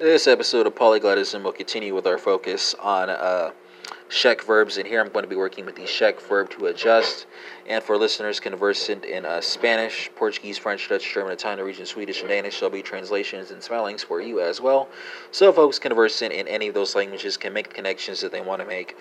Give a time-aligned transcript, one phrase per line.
[0.00, 3.50] This episode of Polyglotism will continue with our focus on uh,
[4.46, 7.26] verbs, and here I'm going to be working with the Czech verb to adjust.
[7.68, 12.30] And for listeners conversant in uh, Spanish, Portuguese, French, Dutch, German, Italian, Norwegian, Swedish, and
[12.30, 14.88] Danish, there'll be translations and spellings for you as well.
[15.32, 18.62] So folks conversant in any of those languages can make the connections that they want
[18.62, 18.96] to make.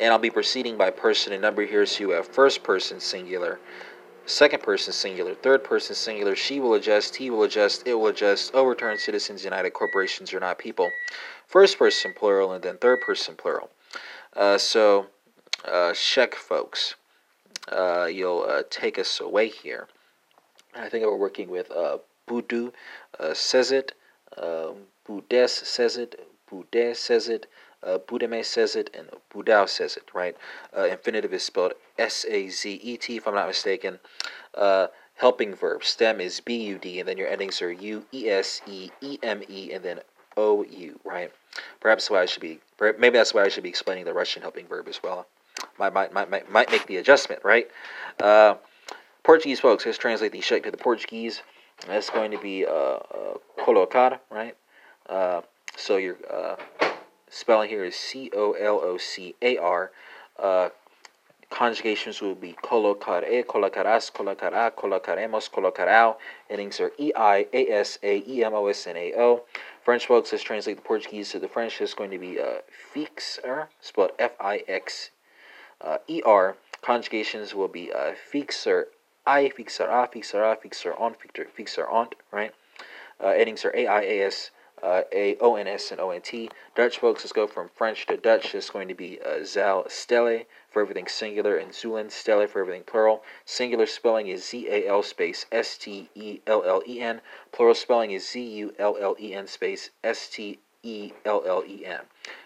[0.00, 3.60] And I'll be proceeding by person and number here, so you have first person singular,
[4.26, 8.54] second person singular, third person singular, she will adjust, he will adjust, it will adjust,
[8.54, 10.90] overturn citizens united, corporations are not people,
[11.46, 13.70] first person plural, and then third person plural.
[14.34, 15.06] Uh, so,
[15.64, 16.94] uh, Czech folks,
[17.70, 19.88] uh, you'll uh, take us away here.
[20.74, 22.72] I think we're working with uh, Budu
[23.20, 23.90] uh, sazet,
[24.36, 24.72] uh,
[25.06, 26.14] Budes sazet,
[26.50, 27.44] Bude sazet,
[27.84, 30.36] uh, Budeme sazet, and Budou says it, right?
[30.76, 33.98] Uh, infinitive is spelled S A Z E T, if I'm not mistaken.
[34.54, 38.28] Uh, helping verb, stem is B U D, and then your endings are U E
[38.28, 40.00] S E E M E, and then
[40.36, 41.30] O U, right?
[41.80, 44.66] Perhaps why I should be, maybe that's why I should be explaining the Russian helping
[44.66, 45.26] verb as well.
[45.78, 47.68] Might, might, might, might, make the adjustment, right?
[48.20, 48.54] Uh,
[49.22, 51.42] Portuguese folks, let's translate the Czech to the Portuguese.
[51.86, 54.56] That's going to be uh, uh, colocar, right?
[55.08, 55.42] Uh,
[55.76, 56.56] so your uh,
[57.32, 59.90] spelling here is C O L O C A R.
[60.38, 60.68] Uh,
[61.50, 66.16] conjugations will be colocar e, colocarás, colocará, colocaremos, colocarão.
[66.48, 69.42] Endings are E I A S A E M O S N A O.
[69.82, 71.80] French folks, let's translate the Portuguese to the French.
[71.80, 72.60] It's going to be uh,
[72.92, 75.10] fixer, spelled F I X
[75.80, 76.56] uh, E R.
[76.82, 78.88] Conjugations will be uh, fixer,
[79.24, 82.52] I, fixará, fixará, fixer on, fixer, fixer on, right?
[83.22, 84.50] Uh, endings are A I A S
[84.82, 86.50] uh, A O N S and O N T.
[86.74, 88.54] Dutch folks, let's go from French to Dutch.
[88.54, 92.84] It's going to be uh, Zal Stelle for everything singular and Zulin Stelle for everything
[92.84, 93.22] plural.
[93.44, 97.20] Singular spelling is Z A L space S T E L L E N.
[97.52, 101.62] Plural spelling is Z U L L E N space S T E L L
[101.66, 102.00] E N.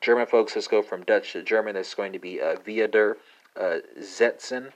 [0.00, 1.76] German folks, let's go from Dutch to German.
[1.76, 3.16] It's going to be uh, Viader
[3.56, 4.72] uh, Setzen,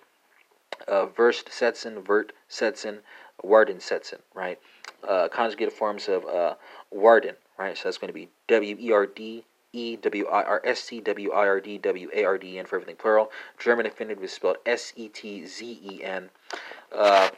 [0.89, 2.99] uh, Wirst Setzen, Wird Setzen,
[3.43, 4.59] Werden Setzen, right?
[5.07, 6.55] Uh, conjugated forms of uh,
[6.91, 7.77] Werden, right?
[7.77, 11.01] So that's going to be W E R D E W I R S T
[11.01, 13.31] W I R D W A R D N for everything plural.
[13.59, 16.31] German infinitive is spelled S E T Z E N.
[16.95, 17.31] Uh,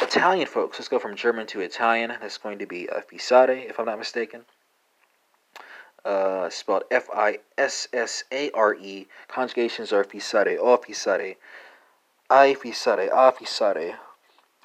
[0.00, 2.12] Italian folks, let's go from German to Italian.
[2.20, 4.44] That's going to be uh, if I'm not mistaken.
[6.04, 9.06] Uh, spelled F I S S A R E.
[9.28, 11.36] Conjugations are Fissare, O Fissare,
[12.34, 13.94] I Fissare, A Fissare,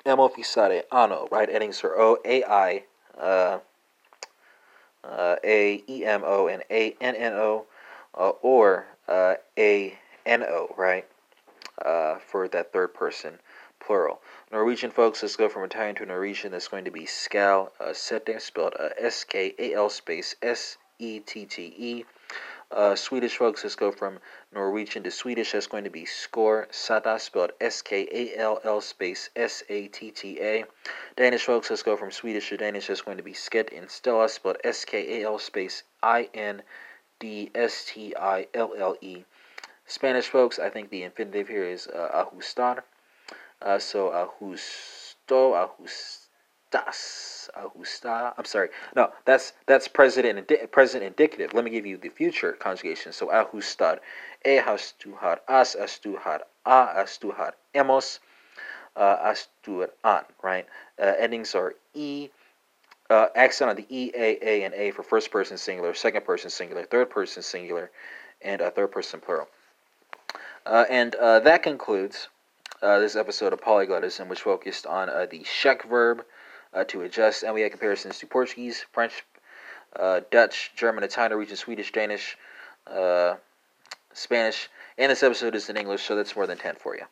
[0.03, 1.47] Emo Fissare, Ano, right?
[1.47, 2.84] Endings are O A I.
[3.16, 3.59] Uh,
[5.03, 7.68] uh, A E M O and A N N O,
[8.18, 11.06] uh, or uh, A N O, right?
[11.85, 13.38] Uh, for that third person
[13.80, 14.19] plural.
[14.51, 16.51] Norwegian folks, let's go from Italian to Norwegian.
[16.51, 20.78] That's going to be skal uh, sette, spelled uh, S K A L space S
[20.97, 22.06] E T T E.
[22.72, 24.19] Uh, Swedish folks, let's go from
[24.53, 25.53] Norwegian to Swedish.
[25.53, 29.88] That's going to be score sata, spelled S K A L L space S A
[29.88, 30.66] T T A.
[31.18, 32.85] Danish folks, let's go from Swedish to Danish.
[32.85, 36.62] That's going to be sket in Stella, spelled S K A L space I N
[37.19, 39.24] D S T I L L E.
[39.88, 42.84] Spanish folks, I think the infinitive here is uh, ajustar.
[43.59, 45.57] Uh, so ajusto,
[46.72, 48.34] ajustas, ajusta.
[48.38, 48.69] I'm sorry.
[48.96, 51.53] No, that's that's present and present indicative.
[51.53, 53.12] Let me give you the future conjugation.
[53.12, 54.00] So ajustar,
[54.46, 58.19] e astujar, as astujar, a astujar, hemos,
[58.96, 59.34] uh.
[60.44, 60.66] Right.
[61.00, 62.30] Uh, endings are e.
[63.09, 66.51] Uh, accent on the E, A, A, and A for first person singular, second person
[66.51, 67.90] singular, third person singular,
[68.40, 69.47] and a third person plural.
[70.63, 72.28] Uh, and uh, that concludes
[72.84, 76.24] uh, this episode of Polyglotism, which focused on uh, the Czech verb
[76.74, 79.24] uh, to adjust, and we had comparisons to Portuguese, French,
[79.96, 82.38] uh, Dutch, German, Italian, Norwegian, Swedish, Danish,
[84.13, 87.06] Spanish, and this episode is in English, so that's more than 10 for you.